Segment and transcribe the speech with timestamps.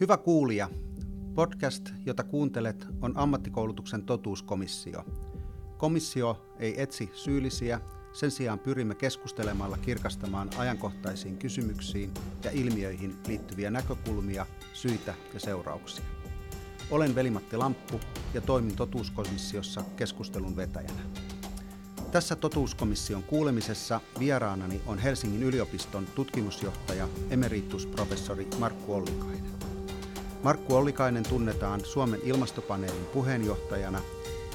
[0.00, 0.70] Hyvä kuulija,
[1.34, 5.04] podcast, jota kuuntelet, on ammattikoulutuksen totuuskomissio.
[5.76, 7.80] Komissio ei etsi syyllisiä,
[8.12, 12.10] sen sijaan pyrimme keskustelemalla kirkastamaan ajankohtaisiin kysymyksiin
[12.44, 16.04] ja ilmiöihin liittyviä näkökulmia, syitä ja seurauksia.
[16.90, 18.00] Olen Velimatti Lamppu
[18.34, 21.00] ja toimin totuuskomissiossa keskustelun vetäjänä.
[22.12, 29.55] Tässä totuuskomission kuulemisessa vieraanani on Helsingin yliopiston tutkimusjohtaja emeritusprofessori Markku Ollikainen.
[30.46, 34.00] Markku Ollikainen tunnetaan Suomen ilmastopaneelin puheenjohtajana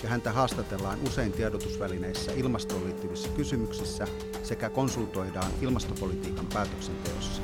[0.03, 4.07] ja häntä haastatellaan usein tiedotusvälineissä ilmastoon liittyvissä kysymyksissä
[4.43, 7.41] sekä konsultoidaan ilmastopolitiikan päätöksenteossa.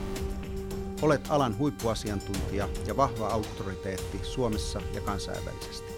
[1.02, 5.94] Olet alan huippuasiantuntija ja vahva auktoriteetti Suomessa ja kansainvälisesti.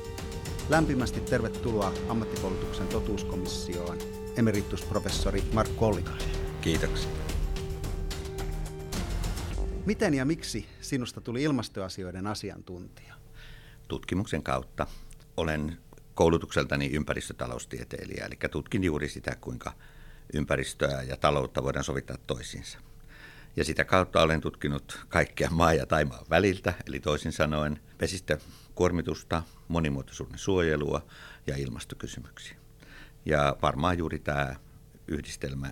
[0.69, 3.97] Lämpimästi tervetuloa ammattikoulutuksen totuuskomissioon,
[4.37, 6.29] emeritusprofessori Markku Ollikainen.
[6.61, 7.28] Kiitoksia.
[9.85, 13.13] Miten ja miksi sinusta tuli ilmastoasioiden asiantuntija?
[13.87, 14.87] Tutkimuksen kautta.
[15.37, 15.77] Olen
[16.13, 19.73] koulutukseltani ympäristötaloustieteilijä, eli tutkin juuri sitä, kuinka
[20.33, 22.79] ympäristöä ja taloutta voidaan sovittaa toisiinsa.
[23.55, 30.39] Ja sitä kautta olen tutkinut kaikkea maa ja taimaan väliltä, eli toisin sanoen vesistökuormitusta, monimuotoisuuden
[30.39, 31.05] suojelua
[31.47, 32.57] ja ilmastokysymyksiä.
[33.25, 34.55] Ja varmaan juuri tämä
[35.07, 35.71] yhdistelmä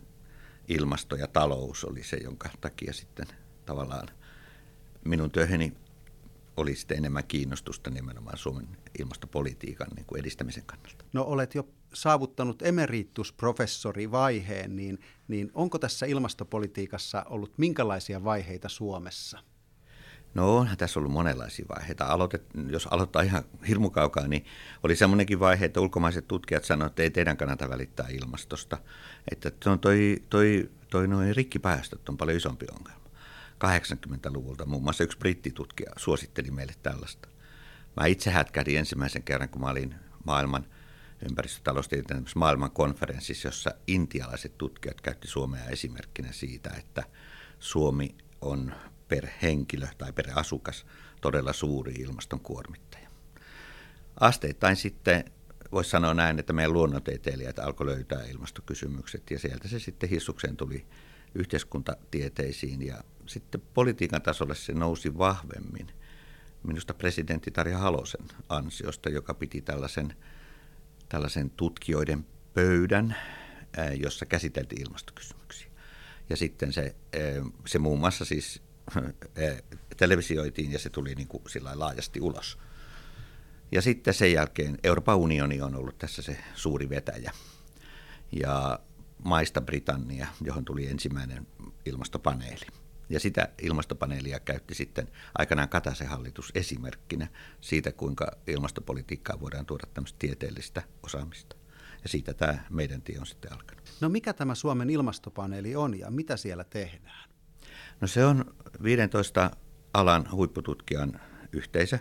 [0.67, 3.27] ilmasto ja talous oli se, jonka takia sitten
[3.67, 4.07] tavallaan
[5.05, 5.73] minun työhöni
[6.57, 8.67] oli sitten enemmän kiinnostusta nimenomaan Suomen
[8.99, 11.05] ilmastopolitiikan niin kuin edistämisen kannalta.
[11.13, 19.39] No olet jo saavuttanut emeritusprofessorivaiheen, niin, niin onko tässä ilmastopolitiikassa ollut minkälaisia vaiheita Suomessa?
[20.33, 22.05] No onhan tässä ollut monenlaisia vaiheita.
[22.05, 24.45] Aloitet, jos aloittaa ihan hirmukaukaa, niin
[24.83, 28.77] oli semmoinenkin vaihe, että ulkomaiset tutkijat sanoivat, että ei teidän kannata välittää ilmastosta.
[29.31, 33.06] Että on toi, toi, toi noin rikkipäästöt on paljon isompi ongelma.
[33.65, 37.27] 80-luvulta muun muassa yksi brittitutkija suositteli meille tällaista.
[37.99, 39.95] Mä itse hätkähdin ensimmäisen kerran, kun mä olin
[40.25, 40.65] maailman
[41.29, 47.03] ympäristötaloustieteen maailman konferenssissa, jossa intialaiset tutkijat käytti Suomea esimerkkinä siitä, että
[47.59, 48.73] Suomi on
[49.07, 50.85] per henkilö tai per asukas
[51.21, 53.09] todella suuri ilmaston kuormittaja.
[54.19, 55.31] Asteittain sitten
[55.71, 60.85] voisi sanoa näin, että meidän luonnontieteilijät alkoi löytää ilmastokysymykset ja sieltä se sitten hissukseen tuli
[61.35, 65.87] yhteiskuntatieteisiin ja sitten politiikan tasolle se nousi vahvemmin
[66.63, 70.13] minusta presidentti Tarja Halosen ansiosta, joka piti tällaisen,
[71.09, 73.15] tällaisen tutkijoiden pöydän,
[73.97, 75.67] jossa käsiteltiin ilmastokysymyksiä.
[76.29, 76.95] Ja sitten se,
[77.65, 78.61] se muun muassa siis
[79.97, 82.57] televisioitiin ja se tuli niin kuin sillä laajasti ulos.
[83.71, 87.31] Ja sitten sen jälkeen Euroopan unioni on ollut tässä se suuri vetäjä.
[88.31, 88.79] Ja
[89.23, 91.47] maista Britannia, johon tuli ensimmäinen
[91.85, 92.65] ilmastopaneeli.
[93.09, 95.07] Ja sitä ilmastopaneelia käytti sitten
[95.37, 97.27] aikanaan Kataisen hallitus esimerkkinä
[97.61, 101.55] siitä, kuinka ilmastopolitiikkaa voidaan tuoda tämmöistä tieteellistä osaamista.
[102.03, 103.93] Ja siitä tämä meidän tie on sitten alkanut.
[104.01, 107.29] No mikä tämä Suomen ilmastopaneeli on ja mitä siellä tehdään?
[108.01, 109.51] No se on 15
[109.93, 111.19] alan huippututkijan
[111.51, 111.99] yhteisö,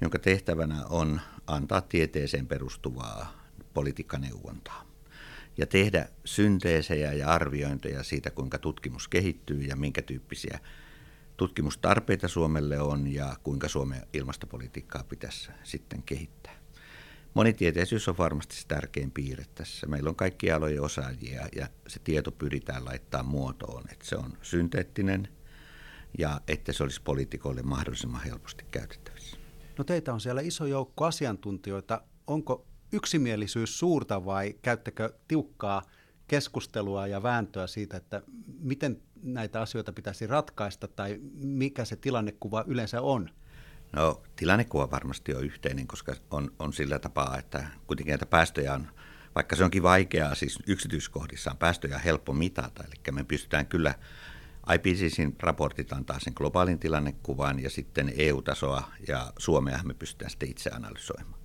[0.00, 3.32] jonka tehtävänä on antaa tieteeseen perustuvaa
[3.74, 4.91] politiikkaneuvontaa
[5.56, 10.58] ja tehdä synteesejä ja arviointeja siitä, kuinka tutkimus kehittyy ja minkä tyyppisiä
[11.36, 16.52] tutkimustarpeita Suomelle on ja kuinka Suomen ilmastopolitiikkaa pitäisi sitten kehittää.
[17.34, 19.86] Monitieteisyys on varmasti se tärkein piirre tässä.
[19.86, 25.28] Meillä on kaikki alojen osaajia ja se tieto pyritään laittaa muotoon, että se on synteettinen
[26.18, 29.36] ja että se olisi poliitikoille mahdollisimman helposti käytettävissä.
[29.78, 32.02] No teitä on siellä iso joukko asiantuntijoita.
[32.26, 35.82] Onko yksimielisyys suurta vai käyttäkö tiukkaa
[36.28, 38.22] keskustelua ja vääntöä siitä, että
[38.60, 43.30] miten näitä asioita pitäisi ratkaista tai mikä se tilannekuva yleensä on?
[43.92, 48.88] No tilannekuva varmasti on yhteinen, koska on, on sillä tapaa, että kuitenkin näitä päästöjä on,
[49.34, 53.94] vaikka se onkin vaikeaa, siis yksityiskohdissaan päästöjä helppo mitata, eli me pystytään kyllä
[54.74, 60.70] IPCCin raportit antaa sen globaalin tilannekuvan ja sitten EU-tasoa ja Suomea me pystytään sitten itse
[60.70, 61.41] analysoimaan.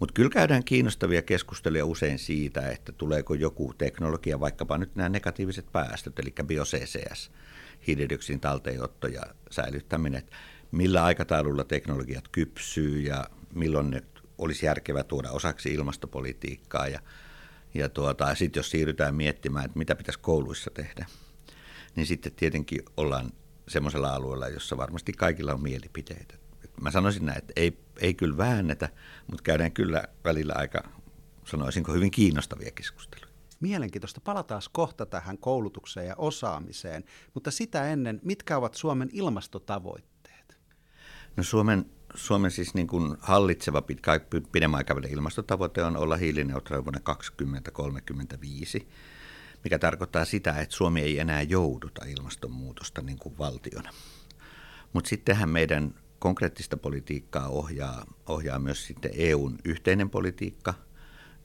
[0.00, 5.72] Mutta kyllä käydään kiinnostavia keskusteluja usein siitä, että tuleeko joku teknologia, vaikkapa nyt nämä negatiiviset
[5.72, 7.30] päästöt, eli bio-CCS,
[7.86, 10.36] hiilidioksidin talteenotto ja säilyttäminen, että
[10.70, 13.24] millä aikataululla teknologiat kypsyy ja
[13.54, 14.02] milloin ne
[14.38, 16.88] olisi järkevää tuoda osaksi ilmastopolitiikkaa.
[16.88, 17.00] Ja,
[17.74, 21.06] ja tuota, sitten jos siirrytään miettimään, että mitä pitäisi kouluissa tehdä,
[21.96, 23.32] niin sitten tietenkin ollaan
[23.68, 26.34] semmoisella alueella, jossa varmasti kaikilla on mielipiteitä
[26.80, 28.88] mä sanoisin näin, että ei, ei kyllä väännetä,
[29.30, 30.80] mutta käydään kyllä välillä aika,
[31.44, 33.28] sanoisinko, hyvin kiinnostavia keskusteluja.
[33.60, 34.20] Mielenkiintoista.
[34.20, 37.04] Palataan kohta tähän koulutukseen ja osaamiseen,
[37.34, 40.58] mutta sitä ennen, mitkä ovat Suomen ilmastotavoitteet?
[41.36, 44.20] No Suomen, Suomen siis niin kuin hallitseva pitkä,
[44.52, 48.88] pidemmän aikavälin ilmastotavoite on olla hiilineutraali vuonna 2035,
[49.64, 53.90] mikä tarkoittaa sitä, että Suomi ei enää jouduta ilmastonmuutosta niin kuin valtiona.
[54.92, 60.74] Mutta sittenhän meidän konkreettista politiikkaa ohjaa, ohjaa myös sitten EUn yhteinen politiikka,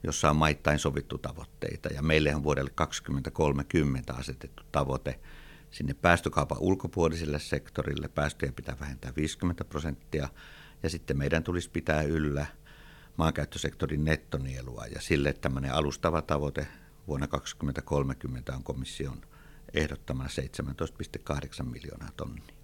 [0.02, 1.88] jossa on maittain sovittu tavoitteita.
[1.88, 5.20] Ja meille on vuodelle 2030 asetettu tavoite
[5.70, 8.08] sinne päästökaupan ulkopuoliselle sektorille.
[8.08, 10.28] Päästöjä pitää vähentää 50 prosenttia
[10.82, 12.46] ja sitten meidän tulisi pitää yllä
[13.16, 16.66] maankäyttösektorin nettonielua ja sille tämmöinen alustava tavoite
[17.06, 19.20] vuonna 2030 on komission
[19.74, 20.28] ehdottamana
[21.58, 22.63] 17,8 miljoonaa tonnia.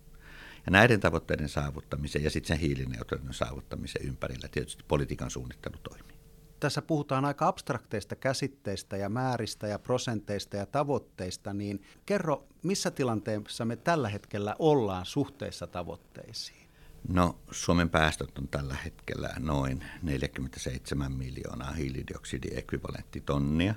[0.67, 6.17] Ja näiden tavoitteiden saavuttamisen ja sitten sen hiilineutraalinen saavuttamisen ympärillä tietysti politiikan suunnittelu toimii.
[6.61, 13.65] Tässä puhutaan aika abstrakteista käsitteistä ja määristä ja prosenteista ja tavoitteista, niin kerro, missä tilanteessa
[13.65, 16.69] me tällä hetkellä ollaan suhteessa tavoitteisiin?
[17.09, 23.75] No Suomen päästöt on tällä hetkellä noin 47 miljoonaa hiilidioksidiekvivalenttitonnia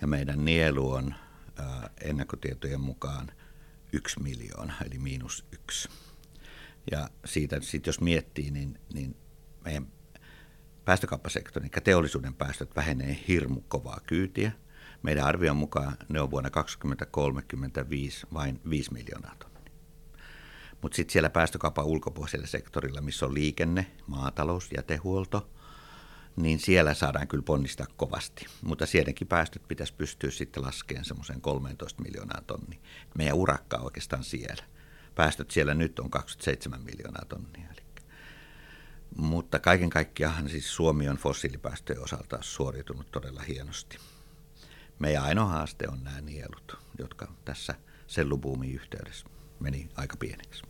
[0.00, 1.14] ja meidän nielu on
[2.04, 3.32] ennakkotietojen mukaan–
[3.94, 5.88] yksi miljoona, eli miinus yksi.
[6.90, 9.16] Ja siitä sitten jos miettii, niin, niin
[9.64, 9.86] meidän
[10.84, 14.52] päästökauppasektorin, eli teollisuuden päästöt vähenee hirmu kovaa kyytiä.
[15.02, 19.72] Meidän arvion mukaan ne on vuonna 2035 vain 5 miljoonaa tonnia.
[20.82, 25.50] Mutta sitten siellä päästökaupan ulkopuolisella sektorilla, missä on liikenne, maatalous, jätehuolto,
[26.36, 28.46] niin siellä saadaan kyllä ponnistaa kovasti.
[28.62, 32.78] Mutta sielläkin päästöt pitäisi pystyä sitten laskemaan semmoisen 13 miljoonaa tonnia.
[33.18, 34.64] Meidän urakka on oikeastaan siellä.
[35.14, 37.68] Päästöt siellä nyt on 27 miljoonaa tonnia.
[37.72, 37.84] Eli.
[39.16, 43.98] Mutta kaiken kaikkiaan siis Suomi on fossiilipäästöjen osalta suoriutunut todella hienosti.
[44.98, 47.74] Meidän ainoa haaste on nämä nielut, jotka tässä
[48.06, 49.26] sellubuumin yhteydessä
[49.60, 50.62] meni aika pieneksi.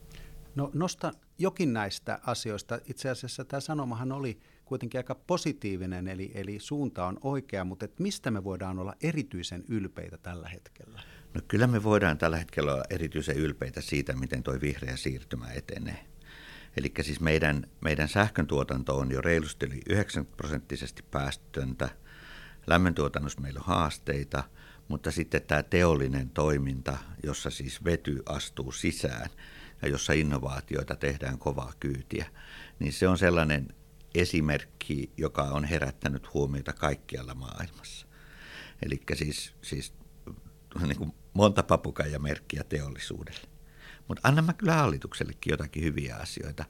[0.54, 2.78] No nosta jokin näistä asioista.
[2.84, 8.00] Itse asiassa tämä sanomahan oli kuitenkin aika positiivinen, eli, eli suunta on oikea, mutta et
[8.00, 11.00] mistä me voidaan olla erityisen ylpeitä tällä hetkellä?
[11.34, 16.06] No kyllä me voidaan tällä hetkellä olla erityisen ylpeitä siitä, miten tuo vihreä siirtymä etenee.
[16.76, 21.88] Eli siis meidän, meidän sähkön tuotanto on jo reilusti yli 90 prosenttisesti päästöntä.
[22.66, 24.44] Lämmöntuotannossa meillä on haasteita,
[24.88, 29.30] mutta sitten tämä teollinen toiminta, jossa siis vety astuu sisään
[29.82, 32.26] ja jossa innovaatioita tehdään kovaa kyytiä,
[32.78, 33.68] niin se on sellainen
[34.14, 38.06] esimerkki, joka on herättänyt huomiota kaikkialla maailmassa.
[38.82, 39.94] Eli siis, siis
[40.86, 43.48] niin kuin monta papukaijamerkkiä teollisuudelle.
[44.08, 46.64] Mutta annan mä kyllä hallituksellekin jotakin hyviä asioita.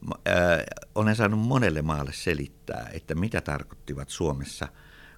[0.00, 0.64] Mä, ää,
[0.94, 4.68] olen saanut monelle maalle selittää, että mitä tarkoittivat Suomessa,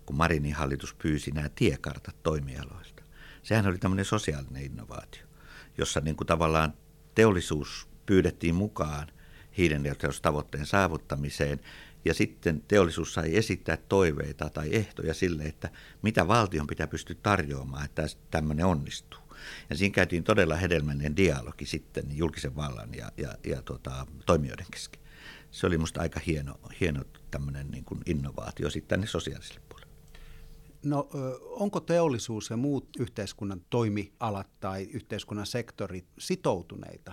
[0.07, 3.03] kun Marinin hallitus pyysi nämä tiekartat toimialoilta.
[3.43, 5.23] Sehän oli tämmöinen sosiaalinen innovaatio,
[5.79, 6.75] jossa niin kuin tavallaan
[7.15, 9.09] teollisuus pyydettiin mukaan–
[9.59, 11.61] hiilineutraalisuustavoitteen saavuttamiseen.
[12.05, 15.71] Ja sitten teollisuus sai esittää toiveita tai ehtoja sille, että
[16.03, 19.21] mitä valtion pitää pystyä tarjoamaan, että tämmöinen onnistuu.
[19.71, 25.01] Ja siinä käytiin todella hedelmällinen dialogi sitten julkisen vallan ja, ja, ja tota, toimijoiden kesken.
[25.51, 29.93] Se oli minusta aika hieno, hieno tämmöinen niin kuin innovaatio sitten tänne sosiaaliselle puolelle.
[30.83, 31.09] No
[31.43, 37.13] onko teollisuus ja muut yhteiskunnan toimialat tai yhteiskunnan sektorit sitoutuneita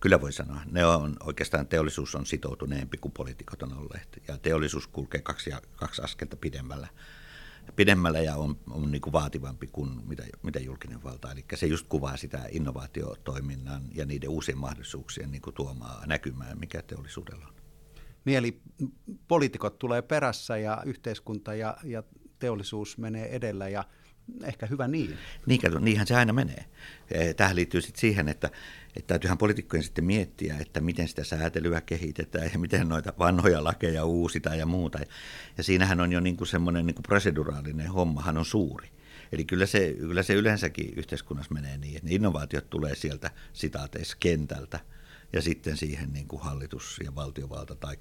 [0.00, 0.60] Kyllä voi sanoa.
[0.70, 4.22] Ne on, oikeastaan teollisuus on sitoutuneempi kuin poliitikot on olleet.
[4.28, 6.88] Ja teollisuus kulkee kaksi, kaksi askelta pidemmällä,
[7.76, 11.32] pidemmällä ja on, on niin kuin vaativampi kuin mitä, mitä julkinen valta.
[11.32, 16.82] Eli se just kuvaa sitä innovaatiotoiminnan ja niiden uusien mahdollisuuksien niin kuin tuomaa näkymää, mikä
[16.82, 17.54] teollisuudella on.
[18.24, 18.60] Niin eli
[19.28, 22.02] poliitikot tulee perässä ja yhteiskunta ja, ja
[22.38, 23.84] teollisuus menee edellä ja
[24.44, 25.16] ehkä hyvä niin.
[25.46, 26.64] Niin, niinhän se aina menee.
[27.36, 28.50] Tähän liittyy sitten siihen, että,
[28.98, 34.04] että täytyyhän poliitikkojen sitten miettiä, että miten sitä säätelyä kehitetään ja miten noita vanhoja lakeja
[34.04, 34.98] uusitaan ja muuta.
[35.56, 38.90] Ja siinähän on jo niin kuin semmoinen niin kuin proseduraalinen hommahan on suuri.
[39.32, 44.16] Eli kyllä se, kyllä se yleensäkin yhteiskunnassa menee niin, että ne innovaatiot tulee sieltä sitaateissa
[44.20, 44.80] kentältä
[45.32, 47.96] ja sitten siihen niin kuin hallitus ja valtiovalta tai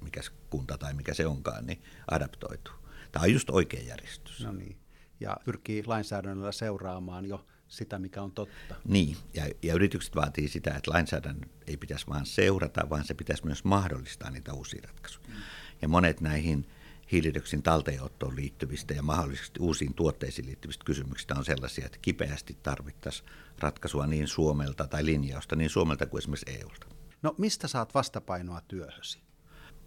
[0.00, 0.20] mikä
[0.50, 2.74] kunta tai mikä se onkaan, niin adaptoituu.
[3.12, 4.44] Tämä on just oikea järjestys.
[4.44, 4.76] No niin
[5.20, 8.74] ja pyrkii lainsäädännöllä seuraamaan jo sitä, mikä on totta.
[8.84, 13.46] Niin, ja, ja yritykset vaatii sitä, että lainsäädännön ei pitäisi vain seurata, vaan se pitäisi
[13.46, 15.28] myös mahdollistaa niitä uusia ratkaisuja.
[15.28, 15.34] Mm.
[15.82, 16.66] Ja monet näihin
[17.12, 24.06] hiilidioksidin talteenottoon liittyvistä ja mahdollisesti uusiin tuotteisiin liittyvistä kysymyksistä on sellaisia, että kipeästi tarvittaisiin ratkaisua
[24.06, 26.86] niin Suomelta tai linjausta niin Suomelta kuin esimerkiksi EUlta.
[27.22, 29.20] No mistä saat vastapainoa työhösi?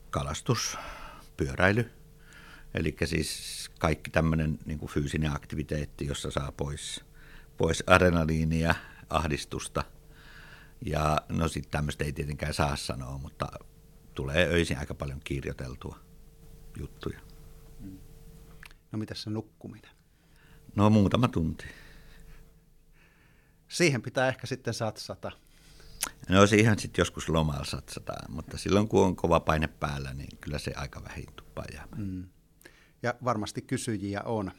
[0.09, 0.77] Kalastus,
[1.37, 1.91] pyöräily,
[2.75, 7.05] Eli siis kaikki tämmöinen niin kuin fyysinen aktiviteetti, jossa saa pois,
[7.57, 8.75] pois adrenaliinia,
[9.09, 9.83] ahdistusta
[10.85, 13.47] Ja no sitten tämmöistä ei tietenkään saa sanoa, mutta
[14.13, 15.99] tulee öisin aika paljon kirjoiteltua
[16.79, 17.19] juttuja.
[18.91, 19.91] No mitä se nukkuminen?
[20.75, 21.65] No muutama tunti.
[23.67, 25.31] Siihen pitää ehkä sitten satsata.
[26.29, 30.59] No siihen sitten joskus lomalla satsataan, mutta silloin kun on kova paine päällä, niin kyllä
[30.59, 32.01] se aika vähin tuppaa jäämään.
[32.01, 32.29] Mm.
[33.03, 34.51] Ja varmasti kysyjiä on.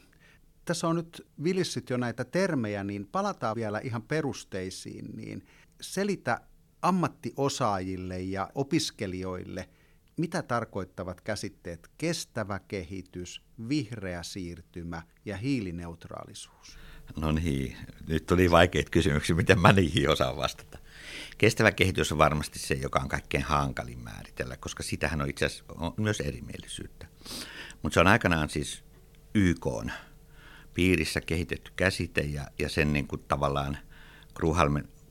[0.67, 5.05] Tässä on nyt vilissyt jo näitä termejä, niin palataan vielä ihan perusteisiin.
[5.15, 5.45] Niin
[5.81, 6.41] selitä
[6.81, 9.69] ammattiosaajille ja opiskelijoille,
[10.17, 16.77] mitä tarkoittavat käsitteet kestävä kehitys, vihreä siirtymä ja hiilineutraalisuus?
[17.15, 20.77] No niin, nyt tuli vaikeita kysymyksiä, miten mä niihin osaan vastata.
[21.37, 25.73] Kestävä kehitys on varmasti se, joka on kaikkein hankalin määritellä, koska sitähän on itse asiassa
[25.77, 27.07] on myös erimielisyyttä.
[27.83, 28.83] Mutta se on aikanaan siis
[29.35, 29.67] YK
[30.77, 33.77] piirissä kehitetty käsite ja, ja sen niin kuin tavallaan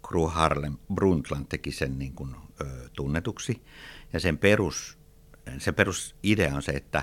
[0.02, 3.62] Gru Harlem Brundtland teki sen niin kuin, ö, tunnetuksi.
[4.12, 4.98] Ja sen perus,
[5.58, 7.02] se perusidea on se, että,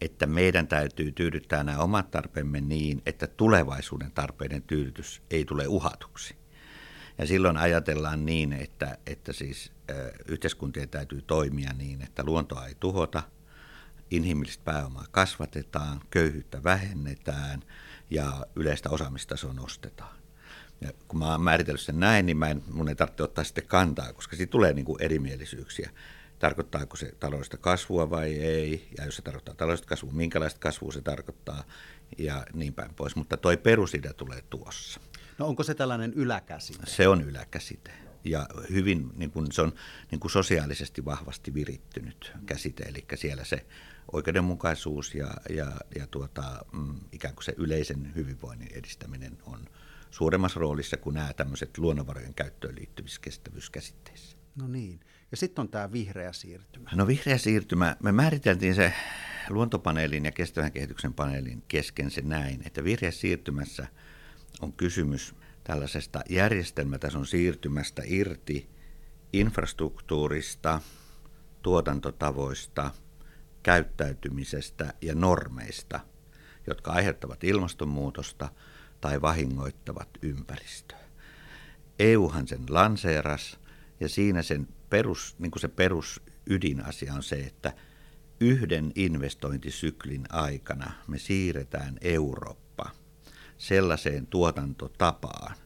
[0.00, 6.36] että meidän täytyy tyydyttää nämä omat tarpeemme niin, että tulevaisuuden tarpeiden tyydytys ei tule uhatuksi.
[7.18, 12.74] Ja silloin ajatellaan niin, että, että siis ö, yhteiskuntien täytyy toimia niin, että luontoa ei
[12.80, 13.22] tuhota,
[14.10, 17.62] inhimillistä pääomaa kasvatetaan, köyhyyttä vähennetään
[18.10, 20.16] ja yleistä osaamistasoa nostetaan.
[20.80, 23.66] Ja kun mä oon määritellyt sen näin, niin mä en, mun ei tarvitse ottaa sitten
[23.66, 25.90] kantaa, koska siitä tulee niin kuin erimielisyyksiä.
[26.38, 31.00] Tarkoittaako se taloudellista kasvua vai ei, ja jos se tarkoittaa taloudellista kasvua, minkälaista kasvua se
[31.00, 31.64] tarkoittaa,
[32.18, 33.16] ja niin päin pois.
[33.16, 35.00] Mutta toi perusidea tulee tuossa.
[35.38, 36.86] No onko se tällainen yläkäsite?
[36.86, 37.90] Se on yläkäsite.
[38.24, 39.72] Ja hyvin, niin kuin, se on
[40.10, 43.66] niin kuin sosiaalisesti vahvasti virittynyt käsite, eli siellä se
[44.12, 49.60] oikeudenmukaisuus ja, ja, ja tuota, mm, ikään kuin se yleisen hyvinvoinnin edistäminen on
[50.10, 54.36] suuremmassa roolissa kuin nämä tämmöiset luonnonvarojen käyttöön liittyvissä kestävyyskäsitteissä.
[54.56, 55.00] No niin.
[55.30, 56.90] Ja sitten on tämä vihreä siirtymä.
[56.94, 58.92] No vihreä siirtymä, me määriteltiin se
[59.48, 63.86] luontopaneelin ja kestävän kehityksen paneelin kesken se näin, että vihreä siirtymässä
[64.60, 65.34] on kysymys
[65.64, 68.68] tällaisesta järjestelmätason siirtymästä irti
[69.32, 70.80] infrastruktuurista,
[71.62, 72.90] tuotantotavoista,
[73.66, 76.00] käyttäytymisestä ja normeista,
[76.66, 78.48] jotka aiheuttavat ilmastonmuutosta–
[79.00, 80.98] tai vahingoittavat ympäristöä.
[81.98, 83.58] EUhan sen lanseeras
[84.00, 87.72] ja siinä sen perus, niin kuin se perus ydinasia on se, että
[88.40, 92.90] yhden investointisyklin aikana me siirretään Eurooppa
[93.58, 95.56] sellaiseen tuotantotapaan,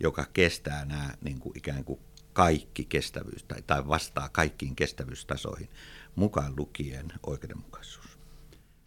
[0.00, 2.00] joka kestää nämä niin kuin ikään kuin
[2.32, 5.68] kaikki kestävyys tai, tai vastaa kaikkiin kestävyystasoihin,
[6.14, 8.18] mukaan lukien oikeudenmukaisuus.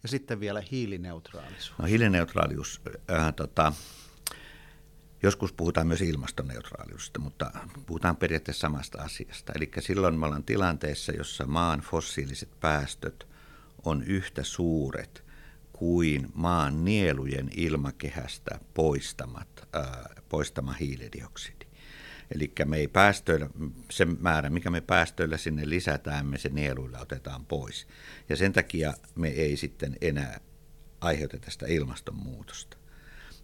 [0.02, 1.78] Ja sitten vielä hiilineutraalisuus.
[1.78, 2.80] No hiilineutraalius,
[3.10, 3.72] äh, tota,
[5.22, 7.50] joskus puhutaan myös ilmastoneutraaliudesta, mutta
[7.86, 9.52] puhutaan periaatteessa samasta asiasta.
[9.56, 13.28] Eli silloin me ollaan tilanteessa, jossa maan fossiiliset päästöt
[13.84, 15.24] on yhtä suuret
[15.72, 19.84] kuin maan nielujen ilmakehästä poistamat, äh,
[20.28, 21.55] poistama hiilidioksidi.
[22.34, 23.50] Eli me ei päästöillä,
[23.90, 27.86] se määrä, mikä me päästöillä sinne lisätään, me se nieluilla otetaan pois.
[28.28, 30.40] Ja sen takia me ei sitten enää
[31.00, 32.76] aiheuteta sitä ilmastonmuutosta.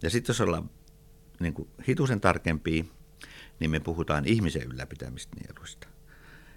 [0.03, 0.71] Ja sitten jos ollaan
[1.41, 1.55] niin
[1.89, 2.85] hitusen tarkempia,
[3.61, 5.89] niin me puhutaan ihmisen ylläpitämistä nieluista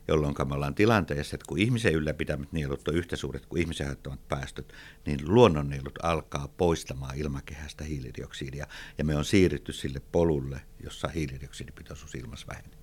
[0.07, 4.27] jolloin me ollaan tilanteessa, että kun ihmisen ylläpitämät nielut on yhtä suuret kuin ihmisen aiheuttamat
[4.27, 4.73] päästöt,
[5.05, 12.47] niin luonnonnielut alkaa poistamaan ilmakehästä hiilidioksidia, ja me on siirrytty sille polulle, jossa hiilidioksidipitoisuus ilmassa
[12.47, 12.77] vähenee.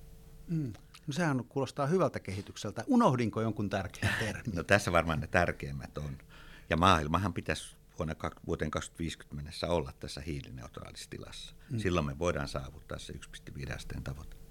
[0.47, 0.73] Mm.
[1.07, 2.83] No sehän kuulostaa hyvältä kehitykseltä.
[2.87, 4.55] Unohdinko jonkun tärkeän termin?
[4.55, 6.17] No tässä varmaan ne tärkeimmät on.
[6.69, 8.15] Ja maailmahan pitäisi vuonna,
[8.47, 11.55] vuoteen 2050 mennessä olla tässä hiilineutraalissa tilassa.
[11.69, 11.79] Mm.
[11.79, 14.42] Silloin me voidaan saavuttaa se 1,5 asteen tavoite.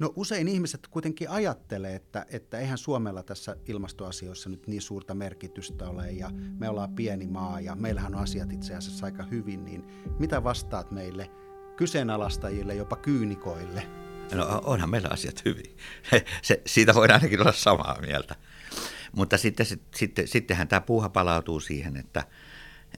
[0.00, 5.88] No usein ihmiset kuitenkin ajattelee, että, että eihän Suomella tässä ilmastoasioissa nyt niin suurta merkitystä
[5.88, 9.84] ole ja me ollaan pieni maa ja meillähän on asiat itse asiassa aika hyvin, niin
[10.18, 11.30] mitä vastaat meille
[11.76, 13.82] kyseenalaistajille, jopa kyynikoille?
[14.34, 15.76] No onhan meillä asiat hyvin.
[16.42, 18.36] Se, siitä voidaan ainakin olla samaa mieltä.
[19.12, 22.24] Mutta sitten, sitten, sittenhän tämä puuha palautuu siihen, että,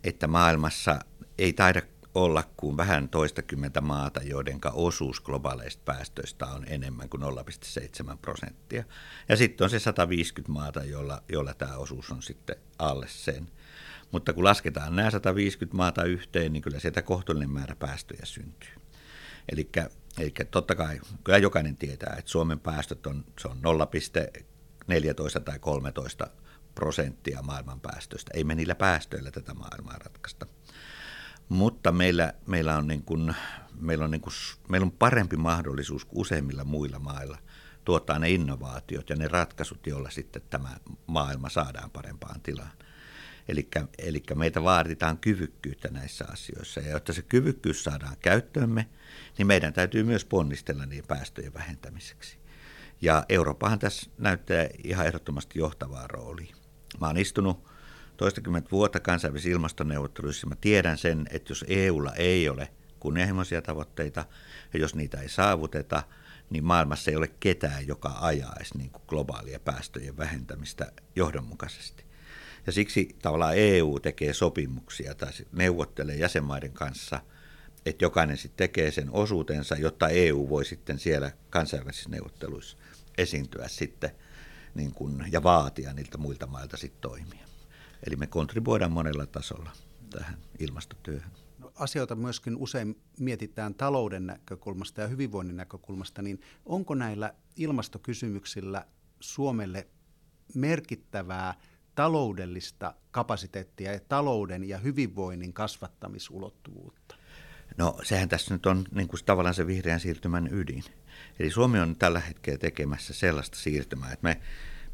[0.04, 0.99] että maailmassa
[1.38, 1.82] ei taida
[2.14, 8.85] olla kuin vähän toistakymmentä maata, joiden osuus globaaleista päästöistä on enemmän kuin 0,7 prosenttia.
[9.28, 13.49] Ja sitten on se 150 maata, joilla, joilla tämä osuus on sitten alle sen.
[14.11, 18.71] Mutta kun lasketaan nämä 150 maata yhteen, niin kyllä sieltä kohtuullinen määrä päästöjä syntyy.
[19.52, 19.71] Eli
[20.19, 26.31] Eli totta kai, kyllä jokainen tietää, että Suomen päästöt on, se on 0,14 tai 13
[26.75, 28.31] prosenttia maailman päästöistä.
[28.35, 30.47] Ei me niillä päästöillä tätä maailmaa ratkaista.
[31.49, 33.34] Mutta meillä, meillä on niin kuin
[33.80, 34.32] meillä on, niin kuin,
[34.68, 37.38] meillä on parempi mahdollisuus kuin useimmilla muilla mailla
[37.84, 42.72] tuottaa ne innovaatiot ja ne ratkaisut, joilla sitten tämä maailma saadaan parempaan tilaan.
[43.99, 46.80] Eli meitä vaaditaan kyvykkyyttä näissä asioissa.
[46.80, 48.88] Ja jotta se kyvykkyys saadaan käyttöömme,
[49.38, 52.38] niin meidän täytyy myös ponnistella niin päästöjen vähentämiseksi.
[53.00, 56.56] Ja Eurooppahan tässä näyttää ihan ehdottomasti johtavaa roolia.
[57.00, 57.72] Mä oon istunut
[58.23, 60.47] toistakymmentä vuotta kansainvälisissä ilmastoneuvotteluissa.
[60.47, 62.69] Mä tiedän sen, että jos EUlla ei ole
[63.00, 64.25] kunnianhimoisia tavoitteita
[64.73, 66.02] ja jos niitä ei saavuteta,
[66.50, 72.05] niin maailmassa ei ole ketään, joka ajaisi niin kuin globaalia päästöjen vähentämistä johdonmukaisesti.
[72.67, 77.21] Ja siksi tavallaan EU tekee sopimuksia tai neuvottelee jäsenmaiden kanssa,
[77.87, 82.76] että jokainen sitten tekee sen osuutensa, jotta EU voi sitten siellä kansainvälisissä neuvotteluissa
[83.19, 84.11] esiintyä sitten
[84.75, 87.51] niin kuin, ja vaatia niiltä muilta mailta sitten toimia.
[88.06, 89.71] Eli me kontribuoidaan monella tasolla
[90.11, 91.30] tähän ilmastotyöhön.
[91.59, 98.87] No, asioita myöskin usein mietitään talouden näkökulmasta ja hyvinvoinnin näkökulmasta, niin onko näillä ilmastokysymyksillä
[99.21, 99.87] Suomelle
[100.54, 101.54] merkittävää
[101.94, 107.16] taloudellista kapasiteettia ja talouden ja hyvinvoinnin kasvattamisulottavuutta?
[107.76, 110.85] No sehän tässä nyt on niin kuin tavallaan se vihreän siirtymän ydin.
[111.38, 114.40] Eli Suomi on tällä hetkellä tekemässä sellaista siirtymää, että me,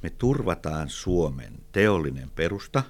[0.02, 2.82] me turvataan Suomen teollinen perusta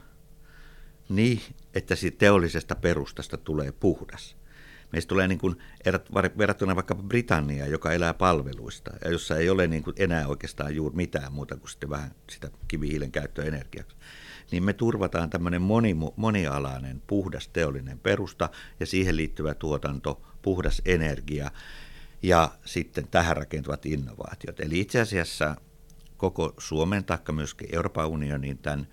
[1.09, 1.41] niin,
[1.75, 4.37] että siitä teollisesta perustasta tulee puhdas.
[4.93, 5.57] Meistä tulee niin kuin,
[6.39, 10.97] verrattuna vaikka Britanniaan, joka elää palveluista ja jossa ei ole niin kuin enää oikeastaan juuri
[10.97, 13.97] mitään muuta kuin sitten vähän sitä kivihiilen käyttöä energiaksi,
[14.51, 18.49] niin me turvataan tämmöinen moni, monialainen puhdas teollinen perusta
[18.81, 21.51] ja siihen liittyvä tuotanto, puhdas energia
[22.23, 24.61] ja sitten tähän rakentuvat innovaatiot.
[24.61, 25.57] Eli itse asiassa
[26.17, 28.89] koko Suomen taikka myöskin Euroopan unionin tämän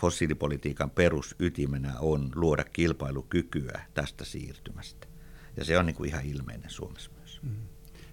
[0.00, 5.06] fossiilipolitiikan perusytimenä on luoda kilpailukykyä tästä siirtymästä.
[5.56, 7.40] Ja se on niin kuin ihan ilmeinen Suomessa myös.
[7.42, 7.56] Mm.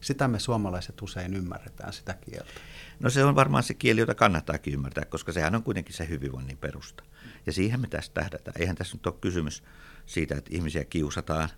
[0.02, 2.52] Sitä me suomalaiset usein ymmärretään, sitä kieltä.
[3.00, 6.58] No se on varmaan se kieli, jota kannattaakin ymmärtää, koska sehän on kuitenkin se hyvinvoinnin
[6.58, 7.04] perusta.
[7.45, 8.56] Ja siihen me tässä tähdätään.
[8.60, 9.63] Eihän tässä nyt ole kysymys
[10.06, 11.50] siitä, että ihmisiä kiusataan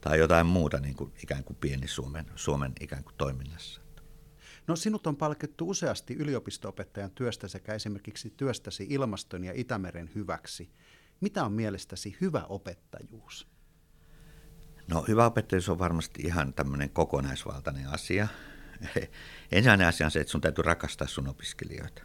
[0.00, 3.80] tai jotain muuta niin kuin ikään kuin pieni Suomen, Suomen ikään kuin toiminnassa.
[4.66, 10.70] No sinut on palkittu useasti yliopisto-opettajan työstä sekä esimerkiksi työstäsi ilmaston ja Itämeren hyväksi.
[11.20, 13.48] Mitä on mielestäsi hyvä opettajuus?
[14.88, 18.28] No hyvä opettajuus on varmasti ihan tämmöinen kokonaisvaltainen asia.
[19.52, 22.02] Ensimmäinen asia on se, että sun täytyy rakastaa sun opiskelijoita.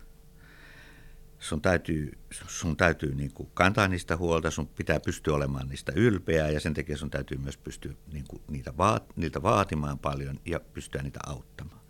[1.39, 2.11] Sun täytyy,
[2.47, 6.73] sun täytyy niin kuin kantaa niistä huolta, sun pitää pystyä olemaan niistä ylpeä ja sen
[6.73, 11.19] takia sun täytyy myös pystyä niin kuin niitä vaat, niiltä vaatimaan paljon ja pystyä niitä
[11.25, 11.80] auttamaan.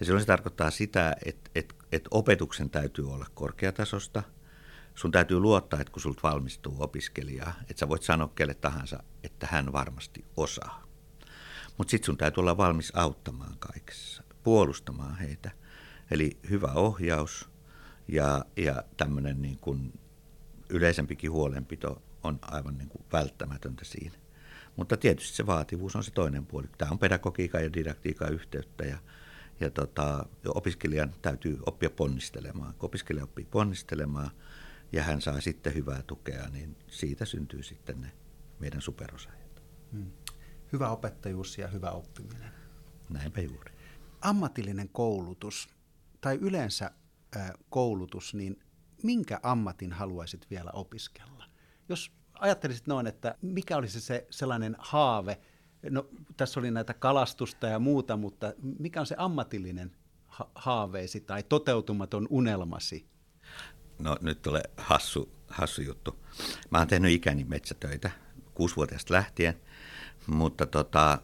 [0.00, 4.22] Ja silloin se tarkoittaa sitä, että, että, että opetuksen täytyy olla korkeatasosta.
[4.94, 9.48] Sun täytyy luottaa, että kun sulta valmistuu opiskelija, että sä voit sanoa kelle tahansa, että
[9.50, 10.86] hän varmasti osaa.
[11.78, 15.50] Mutta sitten sun täytyy olla valmis auttamaan kaikessa, puolustamaan heitä.
[16.10, 17.50] Eli hyvä ohjaus
[18.08, 20.00] ja, ja tämmöinen niin kuin
[20.68, 24.16] yleisempikin huolenpito on aivan niin kuin välttämätöntä siinä.
[24.76, 26.66] Mutta tietysti se vaativuus on se toinen puoli.
[26.78, 28.98] Tämä on pedagogiikan ja didaktiikan yhteyttä ja,
[29.60, 32.74] ja tota, opiskelijan täytyy oppia ponnistelemaan.
[32.74, 34.30] Kun opiskelija oppii ponnistelemaan
[34.92, 38.12] ja hän saa sitten hyvää tukea, niin siitä syntyy sitten ne
[38.58, 39.62] meidän superosaajat.
[39.92, 40.10] Hmm.
[40.72, 42.52] Hyvä opettajuus ja hyvä oppiminen.
[43.10, 43.72] Näinpä juuri.
[44.20, 45.68] Ammatillinen koulutus
[46.20, 46.90] tai yleensä
[47.70, 48.60] koulutus, niin
[49.02, 51.44] minkä ammatin haluaisit vielä opiskella?
[51.88, 55.40] Jos ajattelisit noin, että mikä olisi se sellainen haave,
[55.90, 61.42] No, tässä oli näitä kalastusta ja muuta, mutta mikä on se ammatillinen ha- haaveesi tai
[61.42, 63.06] toteutumaton unelmasi?
[63.98, 66.16] No nyt tulee hassu, hassu juttu.
[66.70, 68.10] Mä oon tehnyt ikäni metsätöitä
[68.54, 69.60] kuusivuotiaasta lähtien,
[70.26, 71.18] mutta, tota,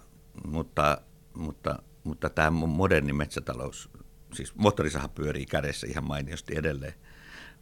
[0.47, 1.01] mutta,
[1.35, 3.91] mutta, mutta tämä moderni metsätalous,
[4.35, 6.95] siis moottorisaha pyörii kädessä ihan mainiosti edelleen,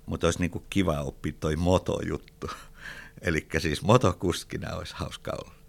[0.06, 2.50] mutta olisi niinku kiva oppia toi motojuttu.
[3.26, 5.63] Eli siis motokuskina olisi hauska olla.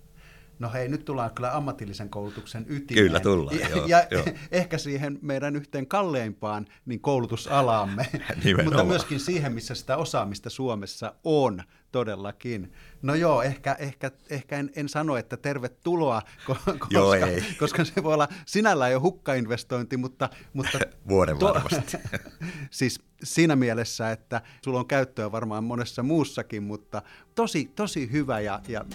[0.59, 3.05] No hei, nyt tullaan kyllä ammatillisen koulutuksen ytimeen.
[3.05, 4.25] Kyllä tullaan, ja, joo, ja joo.
[4.51, 8.05] ehkä siihen meidän yhteen kalleimpaan niin koulutusalaamme,
[8.63, 11.63] mutta myöskin siihen, missä sitä osaamista Suomessa on
[11.95, 12.73] todellakin.
[13.01, 17.43] No joo, ehkä, ehkä, ehkä en, en sano, että tervetuloa, koska, joo, ei.
[17.60, 20.29] koska se voi olla sinällään jo hukkainvestointi, mutta...
[20.53, 20.79] mutta
[21.10, 21.97] Vuoden to, varmasti.
[22.71, 27.01] siis siinä mielessä, että sulla on käyttöä varmaan monessa muussakin, mutta
[27.36, 28.86] tosi, tosi hyvä ja, ja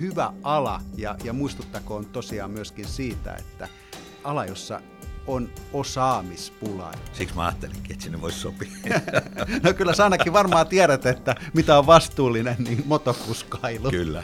[0.00, 3.68] hyvä ala ja, ja muistuttakoon tosiaan myöskin siitä, että
[4.24, 4.80] ala, jossa
[5.30, 6.92] on osaamispula.
[7.12, 8.68] Siksi mä ajattelinkin, että sinne voisi sopia.
[9.62, 13.90] no kyllä sä ainakin varmaan tiedät, että mitä on vastuullinen niin motokuskailu.
[13.90, 14.22] Kyllä.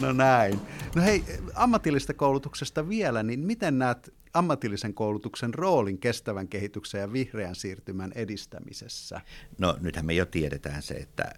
[0.00, 0.60] No näin.
[0.94, 7.54] No hei, ammatillista koulutuksesta vielä, niin miten näet ammatillisen koulutuksen roolin kestävän kehityksen ja vihreän
[7.54, 9.20] siirtymän edistämisessä?
[9.58, 11.34] No nythän me jo tiedetään se, että,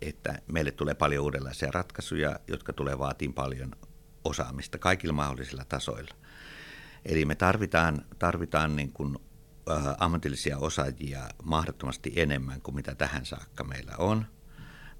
[0.00, 3.70] että meille tulee paljon uudenlaisia ratkaisuja, jotka tulee vaatiin paljon
[4.24, 6.14] osaamista kaikilla mahdollisilla tasoilla.
[7.06, 9.16] Eli me tarvitaan, tarvitaan niin kuin,
[9.70, 14.26] äh, ammatillisia osaajia mahdottomasti enemmän kuin mitä tähän saakka meillä on.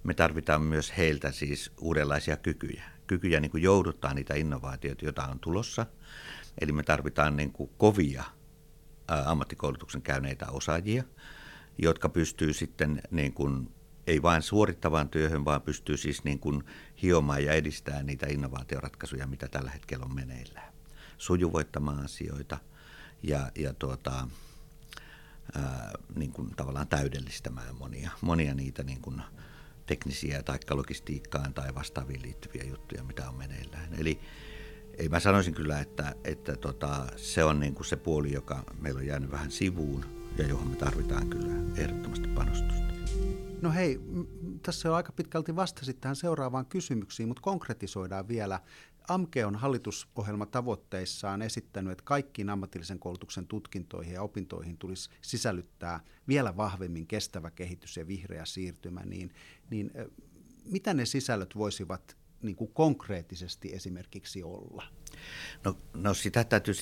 [0.05, 2.85] Me tarvitaan myös heiltä siis uudenlaisia kykyjä.
[3.07, 5.87] Kykyjä niin kuin jouduttaa niitä innovaatioita, joita on tulossa.
[6.61, 8.25] Eli me tarvitaan niin kuin kovia
[9.11, 11.05] äh, ammattikoulutuksen käyneitä osaajia,
[11.79, 13.75] jotka pystyy sitten niin kuin
[14.07, 16.63] ei vain suorittavaan työhön, vaan pystyy siis niin kuin
[17.03, 20.76] hiomaan ja edistämään niitä innovaatioratkaisuja, mitä tällä hetkellä on meneillään.
[21.19, 22.59] Sujuvoittamaan asioita
[23.23, 24.29] ja, ja tuota,
[25.55, 29.23] ää, niin kuin tavallaan täydellistämään monia, monia niitä niin kuin
[29.87, 33.89] teknisiä tai logistiikkaan tai vastaaviin liittyviä juttuja, mitä on meneillään.
[33.99, 34.21] Eli
[34.99, 38.99] ei mä sanoisin kyllä, että, että tota, se on niin kuin se puoli, joka meillä
[38.99, 40.05] on jäänyt vähän sivuun
[40.39, 42.87] ja johon me tarvitaan kyllä ehdottomasti panostusta.
[43.63, 44.01] No hei,
[44.63, 48.61] tässä jo aika pitkälti vastasit tähän seuraavaan kysymyksiin, mutta konkretisoidaan vielä.
[49.09, 57.07] AMKE on hallitusohjelmatavoitteissaan esittänyt, että kaikkiin ammatillisen koulutuksen tutkintoihin ja opintoihin tulisi sisällyttää vielä vahvemmin
[57.07, 59.35] kestävä kehitys ja vihreä siirtymä, niin,
[59.71, 59.91] niin
[60.65, 64.85] mitä ne sisällöt voisivat niin kuin konkreettisesti esimerkiksi olla?
[65.65, 66.75] No, no sitä täytyy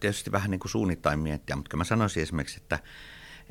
[0.00, 2.78] tietysti vähän niin kuin suunnittain miettiä, mutta mä sanoisin esimerkiksi, että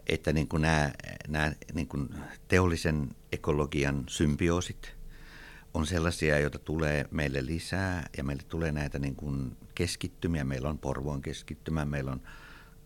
[0.08, 0.92] että niin kuin nämä,
[1.28, 2.10] nämä niin kuin
[2.48, 5.01] teollisen ekologian symbioosit
[5.74, 10.44] on sellaisia, joita tulee meille lisää ja meille tulee näitä niin kuin keskittymiä.
[10.44, 12.22] Meillä on Porvoon keskittymä, meillä on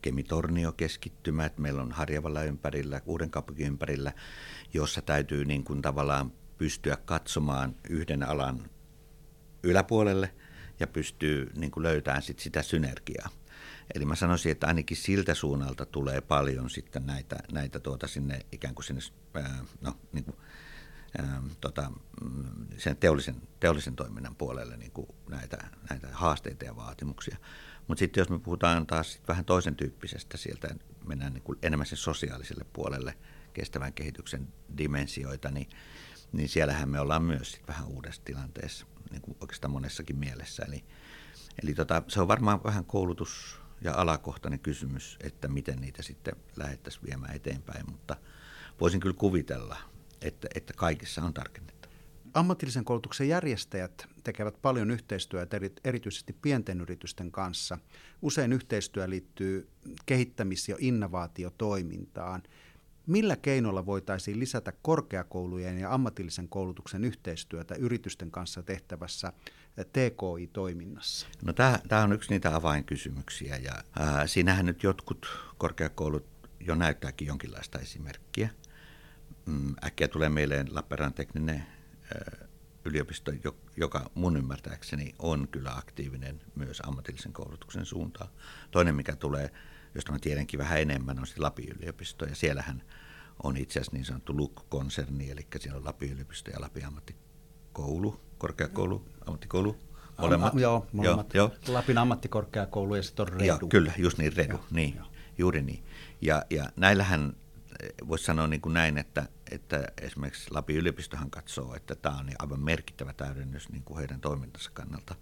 [0.02, 4.14] Kemitornio keskittymät, meillä on Harjavalla ympärillä, Uudenkaupunkin ympärillä,
[4.74, 8.70] jossa täytyy niin kuin tavallaan pystyä katsomaan yhden alan
[9.64, 10.36] yläpuolelle
[10.80, 13.30] ja pystyy niin kuin löytämään sit sitä synergiaa.
[13.96, 18.76] Eli mä sanoisin, että ainakin siltä suunnalta tulee paljon sitten näitä, näitä tuota sinne ikään
[18.76, 19.02] kuin sinne,
[19.82, 20.38] no niin kuin,
[21.62, 25.58] tota, mm, sen teollisen, teollisen toiminnan puolelle niin kuin näitä,
[25.90, 27.38] näitä haasteita ja vaatimuksia.
[27.88, 30.76] Mutta sitten jos me puhutaan taas vähän toisen tyyppisestä sieltä,
[31.08, 33.18] mennään niin kuin enemmän sen sosiaaliselle puolelle
[33.54, 34.48] kestävän kehityksen
[34.78, 35.70] dimensioita, niin,
[36.32, 40.64] niin siellähän me ollaan myös sit vähän uudessa tilanteessa, niin kuin oikeastaan monessakin mielessä.
[40.68, 40.84] Eli,
[41.64, 47.06] eli tota, se on varmaan vähän koulutus, ja alakohtainen kysymys, että miten niitä sitten lähdettäisiin
[47.06, 48.16] viemään eteenpäin, mutta
[48.82, 49.78] voisin kyllä kuvitella,
[50.22, 51.90] että, että kaikissa on tarkennettu.
[52.34, 57.78] Ammatillisen koulutuksen järjestäjät tekevät paljon yhteistyötä erityisesti pienten yritysten kanssa.
[58.22, 59.70] Usein yhteistyö liittyy
[60.06, 62.44] kehittämis- ja innovaatiotoimintaan.
[63.08, 69.34] Millä keinoilla voitaisiin lisätä korkeakoulujen ja ammatillisen koulutuksen yhteistyötä yritysten kanssa tehtävässä
[69.84, 71.28] TKI-toiminnassa?
[71.46, 71.54] No
[71.88, 76.26] tämä on yksi niitä avainkysymyksiä ja ää, siinähän nyt jotkut korkeakoulut
[76.60, 78.50] jo näyttääkin jonkinlaista esimerkkiä.
[79.46, 81.64] Mm, äkkiä tulee mieleen Lappeenrannan tekninen
[82.86, 83.32] yliopisto,
[83.78, 88.30] joka mun ymmärtääkseni on kyllä aktiivinen myös ammatillisen koulutuksen suuntaan.
[88.72, 89.52] Toinen, mikä tulee,
[89.96, 92.84] josta mä tiedänkin vähän enemmän, on sitten Lapin yliopisto ja siellähän
[93.44, 99.06] on itse asiassa niin sanottu LUK-konserni, eli siellä on Lapin yliopisto ja Lapin ammattikoulu, korkeakoulu
[99.26, 99.78] ammattikoulu?
[100.18, 100.54] Molemmat?
[100.54, 101.34] Am, joo, molemmat.
[101.34, 101.74] Joo, joo.
[101.74, 103.46] Lapin ammattikorkeakoulu ja sitten on Redu.
[103.46, 104.54] Joo, kyllä, just niin, Redu.
[104.54, 105.06] Joo, niin, joo.
[105.38, 105.84] juuri niin.
[106.22, 107.34] Ja, ja näillähän
[108.08, 112.60] voisi sanoa niin kuin näin, että, että esimerkiksi Lapin yliopistohan katsoo, että tämä on aivan
[112.60, 115.16] merkittävä täydennys niin kuin heidän toimintansa kannalta.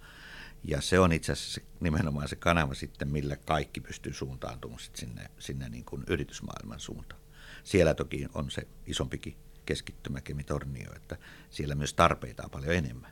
[0.64, 5.70] Ja se on itse asiassa nimenomaan se kanava sitten, millä kaikki pystyy suuntaantumaan sinne, sinne
[5.70, 7.22] niin kuin yritysmaailman suuntaan.
[7.64, 9.36] Siellä toki on se isompikin
[9.66, 11.18] keskittymä Kemitornio, että
[11.50, 13.12] siellä myös tarpeita on paljon enemmän.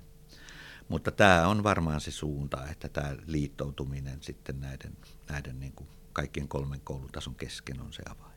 [0.89, 4.97] Mutta tämä on varmaan se suunta, että tämä liittoutuminen sitten näiden,
[5.29, 8.30] näiden niin kuin kaikkien kolmen koulutason kesken on se avain.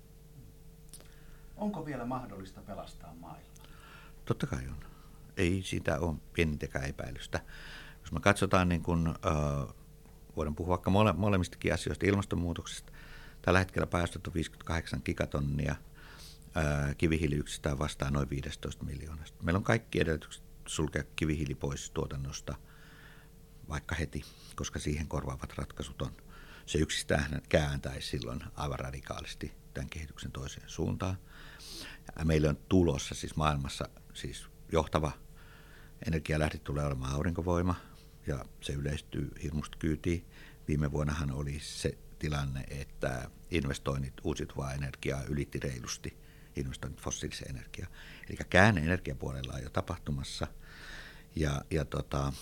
[1.57, 3.49] Onko vielä mahdollista pelastaa maailma?
[4.25, 4.77] Totta kai on.
[5.37, 7.41] Ei siitä ole pienintäkään epäilystä.
[8.01, 9.75] Jos me katsotaan, niin kuin, äh,
[10.37, 12.93] voidaan puhua vaikka mole, molemmistakin asioista, ilmastonmuutoksesta.
[13.43, 15.77] Tällä hetkellä päästöt on 58 gigatonnia,
[16.57, 19.43] äh, kivihiiliyksistä vastaa noin 15 miljoonasta.
[19.43, 22.55] Meillä on kaikki edellytykset sulkea kivihiili pois tuotannosta
[23.69, 24.25] vaikka heti,
[24.57, 26.13] koska siihen korvaavat ratkaisut on.
[26.67, 31.19] Se yksistään kääntäisi silloin aivan radikaalisti tämän kehityksen toiseen suuntaan.
[32.25, 35.13] Meillä on tulossa siis maailmassa siis johtava
[36.07, 37.75] energialähde tulee olemaan aurinkovoima
[38.27, 40.27] ja se yleistyy hirmusta kyytiin.
[40.69, 46.17] Viime vuonnahan oli se tilanne, että investoinnit uusiutuvaa energiaa ylitti reilusti
[46.57, 47.93] investoinnit fossiiliseen energiaan.
[48.29, 50.47] Eli käänne energiapuolella on jo tapahtumassa
[51.37, 52.33] ja, ja tota,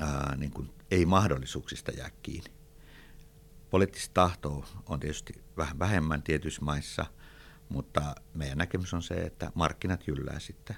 [0.00, 2.50] ää, niin kuin ei mahdollisuuksista jää kiinni.
[3.70, 7.06] Poliittista tahtoa on tietysti vähän vähemmän tietyissä maissa,
[7.68, 10.76] mutta meidän näkemys on se, että markkinat jyllää sitten.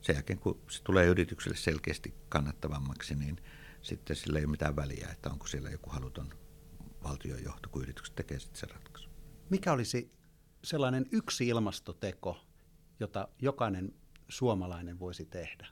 [0.00, 3.42] Sen jälkeen, kun se tulee yritykselle selkeästi kannattavammaksi, niin
[3.82, 6.32] sitten sillä ei ole mitään väliä, että onko siellä joku haluton
[7.04, 9.10] valtiojohto, kun yritykset tekee sitten se ratkaisu.
[9.50, 10.12] Mikä olisi
[10.64, 12.40] sellainen yksi ilmastoteko,
[13.00, 13.94] jota jokainen
[14.28, 15.66] suomalainen voisi tehdä?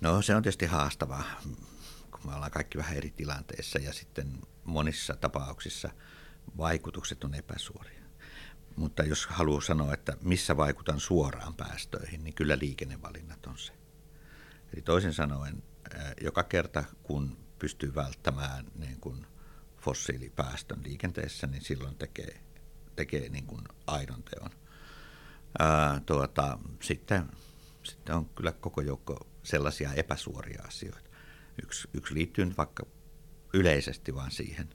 [0.00, 1.24] No se on tietysti haastavaa,
[2.10, 5.90] kun me ollaan kaikki vähän eri tilanteissa ja sitten monissa tapauksissa
[6.56, 7.99] vaikutukset on epäsuoria.
[8.76, 13.72] Mutta jos haluaa sanoa, että missä vaikutan suoraan päästöihin, niin kyllä liikennevalinnat on se.
[14.74, 15.62] Eli toisin sanoen,
[16.20, 19.26] joka kerta kun pystyy välttämään niin kuin
[19.80, 22.40] fossiilipäästön liikenteessä, niin silloin tekee,
[22.96, 24.50] tekee niin kuin aidon teon.
[25.58, 27.28] Ää, tuota, sitten,
[27.82, 31.10] sitten on kyllä koko joukko sellaisia epäsuoria asioita.
[31.62, 32.86] Yksi, yksi liittyy vaikka
[33.54, 34.68] yleisesti vaan siihen,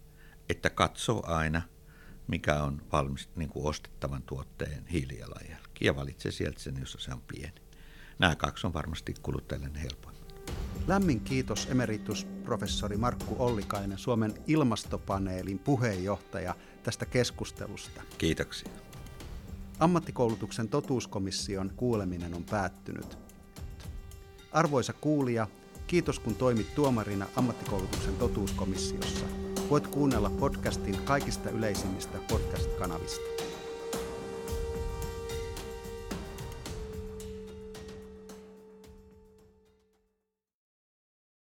[0.49, 1.61] että katsoo aina,
[2.27, 7.21] mikä on valmis niin kuin ostettavan tuotteen hiilijalanjälki ja valitsee sieltä sen, jos se on
[7.21, 7.61] pieni.
[8.19, 10.15] Nämä kaksi on varmasti kuluttajille helpoin.
[10.87, 18.01] Lämmin kiitos emeritusprofessori Markku Ollikainen, Suomen ilmastopaneelin puheenjohtaja, tästä keskustelusta.
[18.17, 18.71] Kiitoksia.
[19.79, 23.17] Ammattikoulutuksen totuuskomission kuuleminen on päättynyt.
[24.51, 25.47] Arvoisa kuulija,
[25.87, 29.44] kiitos kun toimit tuomarina ammattikoulutuksen totuuskomissiossa.
[29.69, 33.34] Voit kuunnella podcastin kaikista yleisimmistä podcast-kanavista.